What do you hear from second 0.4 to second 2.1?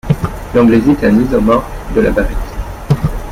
L’anglésite est un isomorphe de la